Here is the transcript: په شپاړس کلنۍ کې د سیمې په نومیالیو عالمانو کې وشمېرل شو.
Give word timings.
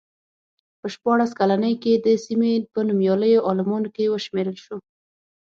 په 0.79 0.87
شپاړس 0.93 1.31
کلنۍ 1.39 1.73
کې 1.83 1.93
د 2.05 2.07
سیمې 2.25 2.53
په 2.73 2.79
نومیالیو 2.87 3.45
عالمانو 3.47 3.89
کې 3.95 4.11
وشمېرل 4.13 4.57
شو. 4.65 4.77